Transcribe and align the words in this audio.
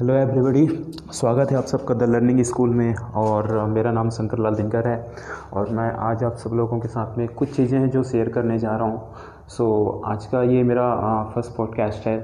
Hello 0.00 0.14
everybody 0.14 0.66
स्वागत 1.12 1.50
है 1.50 1.56
आप 1.56 1.64
सबका 1.64 1.94
द 1.94 2.02
लर्निंग 2.02 2.42
स्कूल 2.42 2.70
में 2.70 2.94
और 2.94 3.66
मेरा 3.66 3.92
नाम 3.92 4.10
शंकर 4.10 4.38
लाल 4.38 4.54
दिनकर 4.54 4.88
है 4.88 5.12
और 5.52 5.70
मैं 5.70 5.92
आज 5.92 6.24
आप 6.24 6.36
सब 6.36 6.50
लोगों 6.50 6.78
के 6.80 6.88
साथ 6.88 7.18
में 7.18 7.28
कुछ 7.28 7.56
चीज़ें 7.56 7.78
हैं 7.78 7.90
जो 7.90 8.02
शेयर 8.02 8.28
करने 8.28 8.58
जा 8.58 8.76
रहा 8.76 8.86
हूँ। 8.86 9.12
सो 9.48 9.66
so, 10.04 10.10
आज 10.12 10.26
का 10.26 10.42
ये 10.42 10.62
मेरा 10.62 11.24
फ़र्स्ट 11.34 11.56
पॉडकास्ट 11.56 12.06
है 12.06 12.18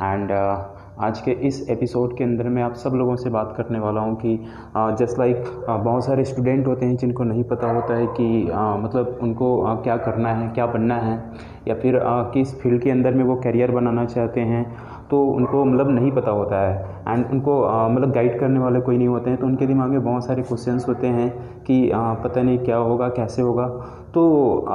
एंड 0.00 0.30
आज 1.00 1.18
के 1.20 1.30
इस 1.46 1.68
एपिसोड 1.70 2.16
के 2.16 2.24
अंदर 2.24 2.44
मैं 2.44 2.62
आप 2.62 2.74
सब 2.74 2.90
लोगों 2.90 3.16
से 3.16 3.30
बात 3.30 3.52
करने 3.56 3.78
वाला 3.78 4.00
हूँ 4.00 4.14
कि 4.16 4.36
जस्ट 4.76 5.18
लाइक 5.18 5.44
बहुत 5.68 6.04
सारे 6.04 6.24
स्टूडेंट 6.24 6.66
होते 6.66 6.86
हैं 6.86 6.96
जिनको 6.96 7.24
नहीं 7.24 7.44
पता 7.44 7.72
होता 7.72 7.94
है 7.94 8.06
कि 8.06 8.48
आ, 8.50 8.76
मतलब 8.76 9.18
उनको 9.22 9.62
आ, 9.62 9.74
क्या 9.74 9.96
करना 9.96 10.28
है 10.28 10.48
क्या 10.48 10.66
बनना 10.66 10.94
है 10.94 11.22
या 11.68 11.74
फिर 11.74 11.98
आ, 11.98 12.22
किस 12.22 12.54
फ़ील्ड 12.60 12.82
के 12.82 12.90
अंदर 12.90 13.14
में 13.14 13.24
वो 13.24 13.36
करियर 13.36 13.70
बनाना 13.70 14.04
चाहते 14.04 14.40
हैं 14.40 14.64
तो 15.10 15.24
उनको 15.26 15.64
मतलब 15.64 15.90
नहीं 15.90 16.12
पता 16.12 16.30
होता 16.30 16.60
है। 16.60 16.96
एंड 17.08 17.26
उनको 17.32 17.60
मतलब 17.88 18.12
गाइड 18.12 18.38
करने 18.40 18.60
वाले 18.60 18.80
कोई 18.80 18.96
नहीं 18.98 19.08
होते 19.08 19.30
हैं 19.30 19.38
तो 19.40 19.46
उनके 19.46 19.66
दिमाग 19.66 19.90
में 19.90 20.04
बहुत 20.04 20.26
सारे 20.26 20.42
क्वेश्चंस 20.42 20.88
होते 20.88 21.06
हैं 21.06 21.30
कि 21.62 21.90
पता 21.94 22.42
नहीं 22.42 22.58
क्या 22.58 22.76
होगा 22.76 23.08
कैसे 23.08 23.42
होगा। 23.42 23.66
तो 24.14 24.66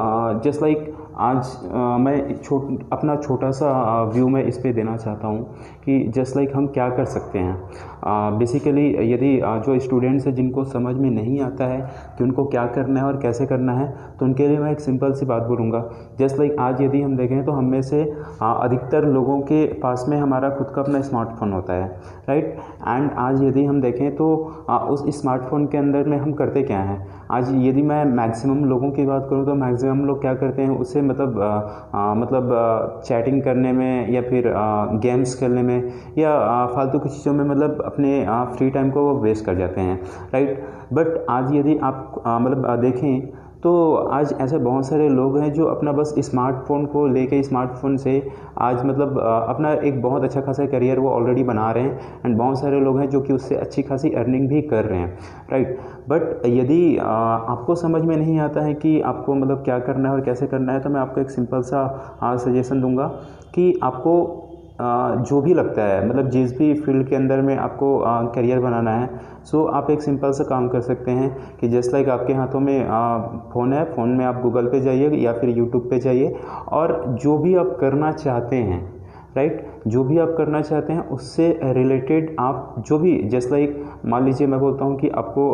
जस्ट 0.45 0.61
लाइक 0.61 0.93
आज 1.21 1.47
आ, 1.71 1.97
मैं 1.97 2.35
छोट 2.35 2.83
अपना 2.93 3.15
छोटा 3.15 3.49
सा 3.51 3.71
व्यू 4.03 4.27
मैं 4.27 4.43
इस 4.43 4.57
पर 4.57 4.73
देना 4.73 4.95
चाहता 4.97 5.27
हूँ 5.27 5.43
कि 5.85 5.97
जस्ट 6.15 6.35
लाइक 6.35 6.55
हम 6.55 6.67
क्या 6.67 6.89
कर 6.89 7.05
सकते 7.05 7.39
हैं। 7.39 8.37
बेसिकली 8.37 8.85
यदि 9.11 9.35
जो 9.65 9.77
स्टूडेंट्स 9.79 10.25
हैं 10.27 10.33
जिनको 10.35 10.63
समझ 10.65 10.95
में 10.95 11.09
नहीं 11.09 11.39
आता 11.41 11.65
है 11.65 11.79
कि 12.17 12.23
उनको 12.23 12.45
क्या 12.45 12.65
करना 12.67 12.99
है 12.99 13.05
और 13.05 13.19
कैसे 13.21 13.45
करना 13.45 13.73
है 13.73 13.87
तो 14.19 14.25
उनके 14.25 14.47
लिए 14.47 14.59
मैं 14.59 14.71
एक 14.71 14.79
सिंपल 14.79 15.13
सी 15.13 15.25
बात 15.25 15.43
बोलूँगा। 15.43 15.83
जस्ट 16.19 16.39
लाइक 16.39 16.55
आज 16.59 16.81
यदि 16.81 17.01
हम 17.01 17.15
देखें 17.17 17.43
तो 17.45 17.51
हम 17.51 17.65
में 17.65 17.81
से 17.81 18.01
अधिकतर 18.41 19.05
लोगों 19.09 19.39
के 19.41 19.65
पास 19.81 20.05
में 20.09 20.17
हमारा 20.17 20.49
खुद 20.55 20.71
का 20.75 20.81
अपना 20.81 21.01
स्मार्टफ़ोन 21.01 21.53
होता 21.53 21.73
है 21.73 21.87
राइट 22.29 22.57
एंड 22.87 23.11
आज 23.19 23.43
यदि 23.43 23.65
हम 23.65 23.81
देखें 23.81 24.15
तो 24.15 24.65
आ, 24.69 24.77
उस 24.77 25.21
स्मार्टफ़ोन 25.21 25.67
के 25.67 25.77
अंदर 25.77 26.07
में 26.07 26.17
हम 26.17 26.33
करते 26.33 26.63
क्या 26.63 26.79
हैं? 26.79 27.07
आज 27.31 27.53
यदि 27.65 27.81
मैं 27.83 28.03
मैक्सिमम 28.07 28.65
लोगों 28.65 28.91
की 28.91 29.05
बात 29.05 29.27
करूँ 29.29 29.45
तो 29.45 29.53
मैक्सिमम 29.55 30.05
लोग 30.05 30.21
क्या 30.21 30.33
करते 30.35 30.61
हैं? 30.61 30.77
उससे 30.79 31.09
मतलब 31.11 31.41
आ, 31.95 32.13
मतलब 32.13 33.01
चैटिंग 33.05 33.41
करने 33.43 33.71
में 33.71 34.11
या 34.11 34.21
फिर 34.21 34.51
गेम्स 35.01 35.35
खेलने 35.39 35.61
में 35.61 35.93
या 36.17 36.33
फालतू 36.67 36.99
की 36.99 37.09
चीज़ों 37.09 37.33
में 37.33 37.43
मतलब 37.45 37.81
अपने 37.85 38.25
फ्री 38.55 38.69
टाइम 38.69 38.91
को 38.91 39.03
वो 39.03 39.19
वेस्ट 39.21 39.45
कर 39.45 39.55
जाते 39.55 39.81
हैं 39.81 39.99
राइट 40.33 40.63
बट 40.93 41.25
आज 41.29 41.53
यदि 41.55 41.77
आप 41.83 42.21
मतलब 42.27 42.69
देखें 42.81 43.40
तो 43.63 43.93
आज 44.11 44.33
ऐसे 44.41 44.57
बहुत 44.57 44.85
सारे 44.87 45.07
लोग 45.09 45.37
हैं 45.37 45.51
जो 45.53 45.65
अपना 45.65 45.91
बस 45.91 46.13
स्मार्टफ़ोन 46.19 46.85
को 46.85 47.05
लेके 47.07 47.41
स्मार्टफ़ोन 47.43 47.97
से 47.97 48.13
आज 48.57 48.85
मतलब 48.85 49.19
अपना 49.19 49.73
एक 49.73 50.01
बहुत 50.01 50.23
अच्छा 50.23 50.41
खासा 50.41 50.65
करियर 50.65 50.99
वो 50.99 51.09
ऑलरेडी 51.09 51.43
बना 51.43 51.71
रहे 51.71 51.83
हैं 51.83 52.21
एंड 52.25 52.37
बहुत 52.37 52.59
सारे 52.59 52.79
लोग 52.79 52.99
हैं 52.99 53.09
जो 53.09 53.21
कि 53.21 53.33
उससे 53.33 53.55
अच्छी 53.55 53.81
खासी 53.81 54.11
अर्निंग 54.11 54.49
भी 54.49 54.61
कर 54.61 54.85
रहे 54.85 54.99
हैं 54.99 55.17
राइट 55.51 55.79
बट 56.09 56.45
यदि 56.45 56.97
आपको 56.97 57.75
समझ 57.75 58.01
में 58.01 58.15
नहीं 58.17 58.39
आता 58.39 58.61
है 58.61 58.73
कि 58.73 58.99
आपको 59.01 59.35
मतलब 59.35 59.63
क्या 59.63 59.79
करना 59.79 60.09
है 60.09 60.15
और 60.15 60.21
कैसे 60.21 60.47
करना 60.47 60.73
है 60.73 60.79
तो 60.79 60.89
मैं 60.89 61.01
आपको 61.01 61.21
एक 61.21 61.29
सिंपल 61.29 61.61
सा 61.61 62.37
सजेशन 62.37 62.81
दूँगा 62.81 63.07
कि 63.55 63.79
आपको 63.83 64.40
जो 64.81 65.41
भी 65.41 65.53
लगता 65.53 65.83
है 65.83 66.07
मतलब 66.07 66.29
जिस 66.29 66.51
भी 66.57 66.73
फ़ील्ड 66.75 67.07
के 67.09 67.15
अंदर 67.15 67.41
में 67.41 67.55
आपको 67.55 67.97
करियर 68.35 68.59
बनाना 68.59 68.91
है 68.91 69.09
सो 69.45 69.63
आप 69.71 69.89
एक 69.91 70.01
सिंपल 70.01 70.31
सा 70.31 70.43
काम 70.43 70.67
कर 70.67 70.81
सकते 70.81 71.11
हैं 71.11 71.29
कि 71.57 71.67
जस्ट 71.69 71.93
लाइक 71.93 72.09
आपके 72.09 72.33
हाथों 72.33 72.59
में 72.59 72.87
फ़ोन 73.53 73.73
है 73.73 73.83
फ़ोन 73.93 74.09
में 74.09 74.25
आप 74.25 74.41
गूगल 74.41 74.67
पे 74.67 74.79
जाइए 74.81 75.09
या 75.17 75.33
फिर 75.33 75.49
यूट्यूब 75.49 75.89
पे 75.89 75.99
जाइए 75.99 76.33
और 76.71 77.03
जो 77.21 77.37
भी 77.37 77.55
आप 77.55 77.77
करना 77.81 78.11
चाहते 78.13 78.55
हैं 78.55 79.00
राइट? 79.37 79.65
जो 79.87 80.03
भी 80.03 80.17
आप 80.17 80.33
करना 80.37 80.61
चाहते 80.61 80.93
हैं 80.93 81.07
उससे 81.09 81.47
रिलेटेड 81.63 82.35
आप 82.39 82.75
जो 82.87 82.97
भी 82.99 83.17
जैस 83.23 83.49
लाइक 83.51 83.83
मान 84.05 84.25
लीजिए 84.25 84.47
मैं 84.47 84.59
बोलता 84.59 84.85
हूँ 84.85 84.97
कि 84.99 85.09
आपको 85.09 85.45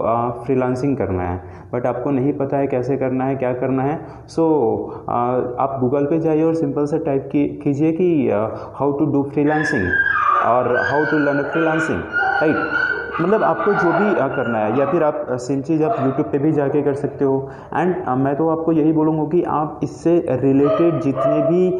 फ्रीलांसिंग 0.45 0.97
करना 0.97 1.23
है 1.23 1.69
बट 1.73 1.85
आपको 1.85 2.11
नहीं 2.11 2.33
पता 2.33 2.57
है 2.57 2.67
कैसे 2.67 2.97
करना 2.97 3.25
है 3.25 3.35
क्या 3.35 3.53
करना 3.53 3.83
है 3.83 3.99
सो 4.27 4.43
so, 4.43 5.09
आप 5.59 5.77
गूगल 5.81 6.05
पे 6.05 6.19
जाइए 6.19 6.43
और 6.43 6.55
सिंपल 6.55 6.85
से 6.85 6.99
टाइप 6.99 7.29
की 7.31 7.47
कीजिए 7.63 7.91
कि 7.91 8.09
हाउ 8.73 8.91
टू 8.91 9.05
डू 9.05 9.23
फ्रीलांसिंग 9.33 9.89
और 10.45 10.75
how 10.91 11.05
to 11.11 11.17
learn 11.17 11.43
freelancing 11.43 12.01
right 12.41 12.96
मतलब 13.21 13.43
आपको 13.43 13.73
जो 13.73 13.91
भी 13.91 14.13
करना 14.35 14.57
है, 14.57 14.77
या 14.79 14.85
फिर 14.91 15.03
आप 15.03 15.25
सेम 15.39 15.61
चीज़ 15.61 15.83
आप 15.83 15.95
यूट्यूब 15.99 16.27
पे 16.31 16.37
भी 16.39 16.51
जाके 16.51 16.81
कर 16.83 16.93
सकते 16.95 17.25
हो। 17.25 17.49
एंड 17.73 17.95
मैं 18.17 18.35
तो 18.37 18.47
आपको 18.49 18.71
यही 18.71 18.91
बोलूँगा 18.93 19.23
कि 19.29 19.41
आप 19.51 19.79
इससे 19.83 20.15
रिलेटेड 20.31 20.99
जितने 21.01 21.41
भी 21.43 21.71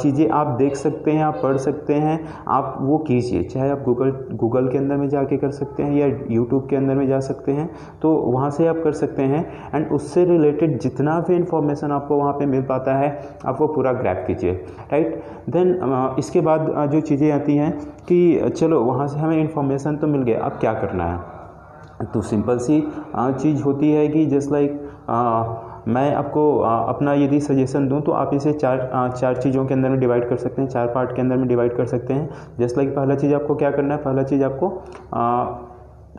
चीज़ें 0.00 0.28
आप 0.30 0.46
देख 0.58 0.76
सकते 0.76 1.10
हैं, 1.10 1.24
आप 1.24 1.40
पढ़ 1.42 1.56
सकते 1.58 1.94
हैं, 1.96 2.18
आप 2.48 2.76
वो 2.80 2.98
कीजिए। 3.08 3.42
चाहे 3.44 3.70
आप 3.70 3.82
गूगल 3.84 4.10
गूगल 4.36 4.68
के 4.68 4.78
अंदर 4.78 4.96
में 4.96 5.08
जाके 5.08 5.36
कर 5.36 5.50
सकते 5.52 5.82
हैं 5.82 5.94
या 5.94 6.06
यूट्यूब 6.06 6.66
के 6.70 6.76
अंदर 6.76 6.94
में 6.94 7.06
जा 7.08 7.20
सकते 7.22 7.52
हैं 7.52 7.68
तो 8.02 8.12
वहाँ 8.12 8.50
से 8.50 8.66
आप 8.66 8.80
कर 8.84 8.92
सकते 8.94 9.22
हैं। 9.24 9.44
एंड 9.74 9.90
उससे 9.92 10.24
रिलेटेड 10.26 10.78
जितना 10.80 11.18
भी 11.20 11.34
इंफॉर्मेशन 11.36 11.92
आपको 11.92 12.16
वहाँ 12.16 12.32
पर 12.32 12.46
मिल 12.46 12.62
पाता 12.64 12.96
है, 12.96 13.10
आप 13.46 13.60
वो 13.60 13.66
पूरा 13.68 13.92
ग्रैप 13.94 14.24
कीजिए। 14.26 14.52
राइट 14.92 15.22
देन 15.50 16.14
इसके 16.18 16.40
बाद 16.42 16.72
जो 16.92 17.00
चीज़ें 17.02 17.30
आती 17.32 17.56
हैं 17.56 17.72
कि 18.08 18.50
चलो 18.50 18.82
वहाँ 18.84 19.06
से 19.08 19.18
हमें 19.18 19.36
इन्फॉर्मेशन 19.36 19.96
तो 19.96 20.06
मिल 20.06 20.22
गया 20.22 20.40
अब 20.40 20.52
क्या 20.52 20.72
करना 20.74 21.04
है? 21.04 22.04
तो 22.04 22.20
सिंपल 22.22 22.58
सी 22.58 22.80
चीज़ 23.16 23.62
होती 23.62 23.90
है 23.92 24.06
कि 24.08 24.24
जस्ट 24.26 24.52
लाइक 24.52 24.80
मैं 25.88 26.14
आपको 26.14 26.58
अपना 26.60 27.12
यदि 27.14 27.40
सजेशन 27.40 27.86
दूँ 27.88 28.00
तो 28.02 28.12
आप 28.12 28.34
इसे 28.34 28.52
चार 28.52 29.12
चार 29.16 29.36
चीज़ों 29.36 29.64
के 29.66 29.74
अंदर 29.74 29.88
में 29.88 29.98
डिवाइड 30.00 30.28
कर 30.28 30.36
सकते 30.36 30.62
हैं 30.62 30.68
चार 30.68 30.86
पार्ट 30.94 31.14
के 31.16 31.20
अंदर 31.22 31.36
में 31.36 31.46
डिवाइड 31.48 31.76
कर 31.76 31.86
सकते 31.86 32.14
हैं। 32.14 32.28
जस्ट 32.58 32.76
लाइक 32.76 32.94
पहला 32.96 33.14
चीज़ 33.14 33.34
आपको 33.34 33.54
क्या 33.54 33.70
करना 33.70 33.94
है? 33.94 34.02
पहला 34.02 34.22
चीज़ 34.22 34.44
आपको 34.44 34.68
आ, 35.14 35.46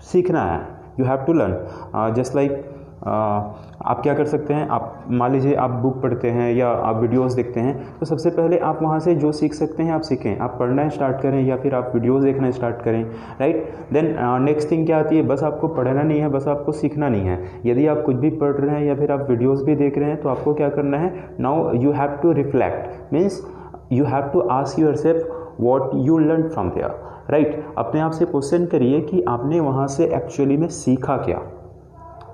सीखना 0.01 0.41
है। 0.43 0.61
You 0.99 1.05
have 1.05 1.17
to 1.17 1.33
learn 1.33 2.13
just 2.13 2.35
like 2.35 2.76
आप 2.99 3.99
क्या 4.03 4.13
कर 4.13 4.25
सकते 4.25 4.53
हैं, 4.53 4.67
आप 4.67 5.03
मान 5.09 5.31
लीजिए 5.31 5.53
आप 5.55 5.71
बुक 5.81 6.01
पढ़ते 6.01 6.29
हैं 6.29 6.51
या 6.53 6.67
आप 6.67 6.95
वीडियोस 6.97 7.33
देखते 7.33 7.59
हैं 7.59 7.99
तो 7.99 8.05
सबसे 8.05 8.29
पहले 8.29 8.57
आप 8.59 8.81
वहाँ 8.81 8.99
से 8.99 9.15
जो 9.15 9.31
सीख 9.31 9.53
सकते 9.53 9.83
हैं 9.83 9.93
आप 9.93 10.01
सीखें। 10.01 10.37
आप 10.37 10.55
पढ़ना 10.59 10.87
स्टार्ट 10.89 11.21
करें 11.21 11.41
या 11.41 11.57
फिर 11.57 11.75
आप 11.75 11.91
वीडियोस 11.93 12.23
देखना 12.23 12.51
स्टार्ट 12.51 12.81
करें 12.81 13.03
राइट 13.39 13.73
देन 13.93 14.15
नेक्स्ट 14.43 14.71
थिंग 14.71 14.85
क्या 14.85 14.99
आती 14.99 15.17
है, 15.17 15.23
बस 15.23 15.43
आपको 15.43 15.67
पढ़ना 15.69 16.01
नहीं 16.01 16.19
है, 16.19 16.29
बस 16.29 16.47
आपको 16.47 16.71
सीखना 16.73 17.09
नहीं 17.09 17.27
है। 17.27 17.61
यदि 17.65 17.87
आप 17.87 18.01
कुछ 18.05 18.15
भी 18.15 18.29
पढ़ 18.31 18.53
रहे 18.53 18.75
हैं 18.75 18.85
या 18.85 18.95
फिर 18.95 19.11
आप 19.11 19.25
वीडियोज़ 19.29 19.63
भी 19.65 19.75
देख 19.75 19.97
रहे 19.97 20.09
हैं 20.09 20.21
तो 20.21 20.29
आपको 20.29 20.53
क्या 20.53 20.69
करना 20.69 20.97
है 20.97 21.13
now 21.39 21.73
you 21.75 21.91
have 21.91 22.17
to 22.23 22.31
reflect 22.33 23.13
means 23.13 23.41
you 23.91 24.05
have 24.05 24.29
to 24.33 24.39
ask 24.51 24.79
yourself 24.95 25.55
what 25.59 25.91
you 25.97 26.17
learn 26.19 26.47
from 26.49 26.69
there 26.69 27.05
right 27.29 27.63
अपने 27.77 28.01
आप 28.01 28.11
से 28.11 28.25
क्वेश्चन 28.25 28.65
करिए 28.65 28.99
कि 29.01 29.21
आपने 29.27 29.59
वहाँ 29.59 29.87
से 29.87 30.05
एक्चुअली 30.07 30.57
में 30.57 30.67
सीखा 30.69 31.17
क्या। 31.17 31.41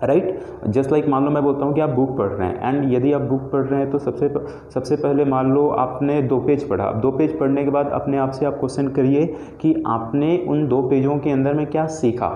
राइट 0.04 0.40
जस्ट 0.68 0.92
लाइक 0.92 1.08
मान 1.08 1.26
लो 1.26 1.32
मैं 1.32 1.44
बोलता 1.44 1.66
हूँ 1.66 1.74
कि 1.74 1.82
आप 1.82 1.90
बुक 1.90 2.18
पढ़ 2.18 2.28
रहे 2.28 2.48
हैं 2.48 2.68
एंड 2.68 2.94
यदि 2.94 3.12
आप 3.14 3.22
बुक 3.22 3.42
पढ़ 3.52 3.62
रहे 3.62 3.80
हैं 3.80 3.90
तो 3.92 4.00
सबसे 4.00 4.30
सबसे 4.74 4.96
पहले 4.96 5.26
मान 5.26 5.52
लो 5.54 5.68
आपने 5.70 6.22
दो 6.24 6.40
पेज 6.40 6.68
पढ़ा। 6.70 6.92
दो 6.94 7.12
पेज 7.12 7.38
पढ़ने 7.40 7.64
के 7.64 7.70
बाद 7.70 7.90
अपने 7.94 8.18
आप 8.18 8.32
से 8.32 8.46
आप 8.46 8.58
क्वेश्चन 8.60 8.88
करिए 8.88 9.26
कि 9.62 9.76
आपने 9.88 10.38
उन 10.48 10.68
दो 10.68 10.82
पेजों 10.90 11.18
के 11.18 11.32
अंदर 11.32 11.54
में 11.54 11.66
क्या 11.68 11.86
सीखा। 11.94 12.30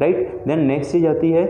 राइट 0.00 0.42
देन 0.46 0.66
नेक्स्ट 0.66 0.92
चीज़ 0.92 1.06
आती 1.06 1.30
है 1.30 1.46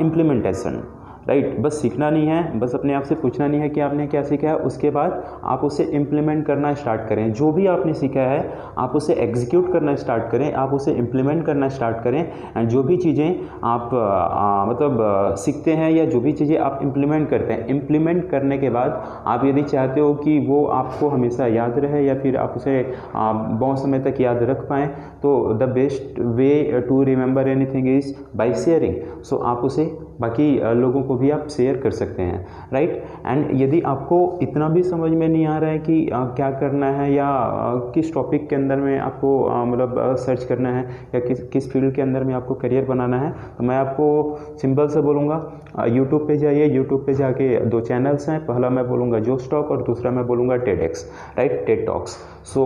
इम्प्लीमेंटेशन 0.00 0.82
राइट 1.28 1.58
बस 1.60 1.80
सीखना 1.82 2.08
नहीं 2.10 2.26
है 2.26 2.58
बस 2.60 2.74
अपने 2.74 2.94
आप 2.94 3.02
से 3.04 3.14
पूछना 3.14 3.46
नहीं 3.46 3.60
है 3.60 3.68
कि 3.68 3.80
आपने 3.80 4.06
क्या 4.06 4.22
सीखा 4.22 4.48
है। 4.48 4.54
उसके 4.66 4.90
बाद 4.90 5.22
आप 5.44 5.64
उसे 5.64 5.84
इम्प्लीमेंट 5.94 6.44
करना 6.46 6.72
स्टार्ट 6.74 7.08
करें। 7.08 7.32
जो 7.32 7.50
भी 7.52 7.66
आपने 7.66 7.94
सीखा 7.94 8.20
है 8.20 8.40
आप 8.78 8.96
उसे 8.96 9.14
एग्जीक्यूट 9.22 9.72
करना 9.72 9.94
स्टार्ट 9.96 10.30
करें। 10.30 10.52
आप 10.54 10.72
उसे 10.74 10.92
इम्प्लीमेंट 10.94 11.44
करना 11.46 11.68
स्टार्ट 11.68 12.02
करें। 12.04 12.20
एंड 12.56 12.68
जो 12.68 12.82
भी 12.82 12.96
चीज़ें 12.96 13.40
आप 13.64 13.94
आ, 13.94 14.64
मतलब 14.66 15.34
सीखते 15.38 15.72
हैं 15.72 15.90
या 15.90 16.04
जो 16.06 16.20
भी 16.20 16.32
चीज़ें 16.32 16.56
आप 16.58 16.78
इम्प्लीमेंट 16.82 17.28
करते 17.30 17.52
हैं। 17.52 17.66
इम्प्लीमेंट 17.68 18.28
करने 18.30 18.58
के 18.58 18.70
बाद 18.70 19.02
आप 19.26 19.44
यदि 19.44 19.62
चाहते 19.62 20.00
हो 20.00 20.14
कि 20.14 20.38
वो 20.46 20.64
आपको 20.72 21.08
हमेशा 21.08 21.46
याद 21.48 21.78
रहे 21.78 22.04
या 22.04 22.14
फिर 22.20 22.36
आप 22.36 22.54
उसे 22.56 22.82
बहुत 23.14 23.82
समय 23.82 23.98
तक 24.00 24.20
याद 24.20 24.42
रख 24.50 24.68
पाएँ 24.68 24.86
तो 25.22 25.32
the 25.54 25.68
best 25.70 26.18
way 26.36 26.50
to 26.88 27.02
remember 27.04 27.48
anything 27.48 27.88
is 27.96 28.12
by 28.36 28.54
sharing 28.56 28.94
so 29.22 29.36
आप 29.46 29.64
उसे 29.64 29.84
बाकी 30.20 30.48
लोगों 30.76 31.02
को 31.10 31.16
भी 31.16 31.30
आप 31.30 31.46
शेयर 31.48 31.76
कर 31.76 31.90
सकते 31.90 32.22
हैं 32.22 32.46
राइट 32.72 33.02
एंड 33.26 33.60
यदि 33.60 33.80
आपको 33.86 34.18
इतना 34.42 34.68
भी 34.68 34.82
समझ 34.82 35.10
में 35.10 35.28
नहीं 35.28 35.46
आ 35.46 35.58
रहा 35.58 35.70
है 35.70 35.78
कि 35.78 35.98
आ, 36.08 36.24
क्या 36.24 36.50
करना 36.50 36.90
है 36.92 37.12
या 37.14 37.26
आ, 37.26 37.74
किस 37.94 38.12
टॉपिक 38.14 38.48
के 38.48 38.56
अंदर 38.56 38.76
में 38.76 38.98
आपको 38.98 39.30
मतलब 39.66 40.16
सर्च 40.16 40.44
करना 40.44 40.74
है 40.74 40.84
या 41.14 41.20
किस 41.20 41.42
किस 41.48 41.70
फ़ील्ड 41.72 41.94
के 41.94 42.02
अंदर 42.02 42.24
में 42.24 42.34
आपको 42.34 42.54
करियर 42.54 42.84
बनाना 42.84 43.20
है 43.20 43.30
तो 43.58 43.64
मैं 43.64 43.76
आपको 43.76 44.06
सिंपल 44.62 44.88
से 44.88 45.00
बोलूँगा 45.00 45.38
यूट्यूब 45.88 46.26
पे 46.28 46.36
जाइए। 46.36 46.66
यूट्यूब 46.66 47.04
पे 47.06 47.14
जाके 47.14 47.48
दो 47.66 47.80
चैनल्स 47.80 48.28
हैं। 48.28 48.40
पहला 48.46 48.70
मैं 48.70 48.88
बोलूँगा 48.88 49.18
जो 49.20 49.36
स्टॉक 49.38 49.70
और 49.70 49.82
दूसरा 49.82 50.10
मैं 50.10 50.26
बोलूँगा 50.26 50.56
TED 50.66 50.80
X 50.80 51.04
right 51.38 51.64
TED 51.66 51.86
talks 51.86 52.16
so 52.44 52.62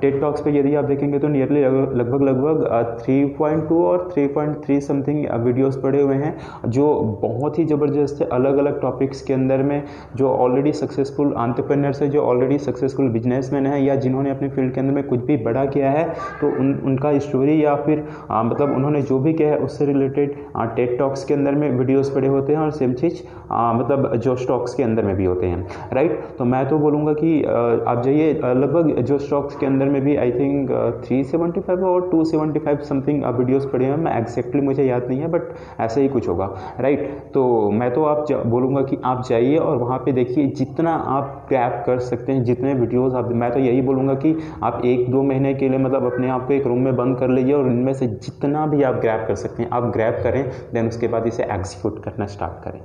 TED 0.00 0.20
talks 0.20 0.40
पे 0.40 0.50
यदि 0.58 0.74
आप 0.74 0.84
देखेंगे 0.84 1.18
तो 1.18 1.28
नियरली 1.28 1.62
लगभग 2.00 2.22
लगभग 2.22 2.96
थ्री 3.02 3.24
पॉइंट 3.38 3.68
टू 3.68 3.84
और 3.86 4.08
three 4.14 4.26
point 4.26 4.64
three 4.64 4.80
something 4.80 5.24
videos 5.44 5.80
पड़े 5.80 6.02
हुए 6.02 6.14
हैं 6.14 6.36
जो 6.66 6.86
बहुत 7.22 7.58
ही 7.58 7.64
ज़बरदस्त 7.64 8.20
है। 8.22 8.28
अलग 8.32 8.56
अलग 8.58 8.80
टॉपिक्स 8.80 9.22
के 9.22 9.32
अंदर 9.32 9.62
में 9.62 9.82
जो 10.16 10.28
ऑलरेडी 10.28 10.72
सक्सेसफुल 10.74 11.32
आंट्रप्रेनर्स 11.38 12.02
है 12.02 12.08
जो 12.10 12.22
ऑलरेडी 12.22 12.58
सक्सेसफुल 12.60 13.08
बिजनेसमैन 13.10 13.66
है 13.66 13.82
या 13.84 13.96
जिन्होंने 13.96 14.30
अपने 14.30 14.48
फ़ील्ड 14.48 14.74
के 14.74 14.80
अंदर 14.80 14.94
में 14.94 15.02
कुछ 15.04 15.24
भी 15.26 15.36
बड़ा 15.44 15.64
किया 15.66 15.90
है 15.90 16.04
तो 16.40 16.48
उन 16.52 16.74
उनका 16.84 17.18
स्टोरी 17.20 17.62
या 17.64 17.74
फिर 17.76 18.04
आ, 18.30 18.42
मतलब 18.42 18.74
उन्होंने 18.74 19.02
जो 19.02 19.18
भी 19.18 19.32
किया 19.32 19.48
है 19.50 19.58
उससे 19.60 19.86
रिलेटेड 19.86 20.34
टेट 20.76 20.98
टॉक्स 20.98 21.24
के 21.24 21.34
अंदर 21.34 21.54
में 21.54 21.70
वीडियोज़ 21.70 22.12
पड़े 22.14 22.28
होते 22.28 22.52
हैं 22.52 22.60
और 22.60 22.70
सेम 22.72 22.92
चीज़ 22.94 23.22
मतलब 23.52 24.14
जो 24.16 24.36
स्टॉक्स 24.36 24.74
के 24.74 24.82
अंदर 24.82 25.04
में 25.04 25.14
भी 25.16 25.24
होते 25.24 25.46
हैं। 25.46 25.66
राइट 25.92 26.20
तो 26.38 26.44
मैं 26.44 26.68
तो 26.68 26.78
बोलूँगा 26.78 27.12
कि 27.14 27.42
आप 27.44 28.02
जाइए 28.04 28.32
लगभग 28.34 29.00
जो 29.02 29.18
स्टॉक्स 29.18 29.56
के 29.56 29.66
अंदर 29.66 29.88
में 29.88 30.00
भी 30.04 30.16
I 30.16 30.32
think 30.32 30.70
three 31.04 31.22
seventy 31.24 31.60
five 31.60 31.84
और 31.86 32.08
two 32.10 32.24
seventy 32.24 32.58
five 32.60 32.78
something 32.88 33.24
videos 33.38 33.66
पड़े 33.68 33.84
हैं। 33.84 33.96
मैं 33.96 34.16
एग्जैक्टली 34.18 34.60
मुझे 34.62 34.84
याद 34.84 35.06
नहीं 35.08 35.20
है 35.20 35.28
बट 35.30 35.42
ऐसे 35.80 36.02
ही 36.02 36.08
कुछ 36.08 36.28
होगा। 36.28 36.50
राइट 36.80 37.11
तो 37.34 37.70
मैं 37.70 37.92
तो 37.94 38.04
आप 38.04 38.26
बोलूँगा 38.46 38.82
कि 38.82 38.98
आप 39.04 39.22
जाइए 39.28 39.56
और 39.56 39.76
वहाँ 39.76 39.98
पे 39.98 40.12
देखिए 40.12 40.46
जितना 40.46 40.94
आप 41.08 41.44
क्रैप 41.48 41.82
कर 41.86 41.98
सकते 41.98 42.32
हैं 42.32 42.44
जितने 42.44 42.74
वीडियोज़ 42.74 43.16
आप 43.16 43.28
मैं 43.32 43.50
तो 43.52 43.58
यही 43.58 43.82
बोलूँगा 43.82 44.14
कि 44.14 44.36
आप 44.62 44.84
एक 44.84 45.10
दो 45.10 45.22
महीने 45.22 45.54
के 45.54 45.68
लिए 45.68 45.78
मतलब 45.78 46.12
अपने 46.12 46.28
आप 46.28 46.46
को 46.46 46.52
एक 46.52 46.66
रूम 46.66 46.78
में 46.78 46.96
बंद 46.96 47.18
कर 47.18 47.28
लीजिए 47.28 47.54
और 47.54 47.66
इनमें 47.66 47.92
से 47.94 48.06
जितना 48.06 48.66
भी 48.66 48.82
आप 48.82 48.94
ग्रैप 48.94 49.24
कर 49.28 49.34
सकते 49.34 49.62
हैं 49.62 49.70
आप 49.70 49.90
ग्रैप 49.92 50.20
करें 50.22 50.42
देन 50.74 50.88
उसके 50.88 51.08
बाद 51.08 51.26
इसे 51.26 51.44
एग्जीक्यूट 51.44 52.02
करना 52.04 52.26
स्टार्ट 52.26 52.64
करें। 52.64 52.80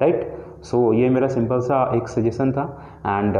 राइट 0.00 0.36
सो 0.62 0.88
so, 0.88 0.94
ये 0.94 1.08
मेरा 1.10 1.28
सिंपल 1.28 1.60
सा 1.60 1.92
एक 1.96 2.08
सजेशन 2.08 2.52
था 2.52 2.64
and 3.06 3.36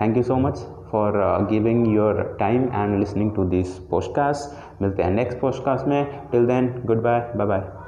thank 0.00 0.16
you 0.16 0.22
so 0.22 0.36
much 0.36 0.66
for 0.92 1.12
giving 1.50 1.94
your 1.94 2.36
time 2.40 2.64
and 2.74 2.98
listening 2.98 3.32
to 3.32 3.44
this 3.44 3.78
podcast 3.90 4.82
मिलते 4.82 5.02
हैं 5.02 5.10
नेक्स्ट 5.10 5.40
पोस्टकास्ट 5.40 5.86
में। 5.86 6.06
Till 6.32 6.46
then 6.46 6.74
goodbye 7.02 7.32
bye 7.36 7.46
bye 7.46 7.85